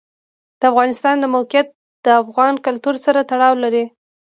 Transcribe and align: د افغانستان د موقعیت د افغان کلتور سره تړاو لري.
د 0.59 0.61
افغانستان 0.71 1.15
د 1.19 1.25
موقعیت 1.35 1.67
د 2.05 2.07
افغان 2.23 2.53
کلتور 2.65 2.95
سره 3.05 3.19
تړاو 3.31 3.53
لري. 3.63 3.83